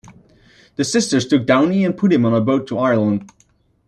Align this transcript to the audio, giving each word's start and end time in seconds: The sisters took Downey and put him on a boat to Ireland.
The 0.77 0.83
sisters 0.83 1.27
took 1.27 1.45
Downey 1.45 1.85
and 1.85 1.95
put 1.95 2.11
him 2.11 2.25
on 2.25 2.33
a 2.33 2.41
boat 2.41 2.65
to 2.69 2.79
Ireland. 2.79 3.31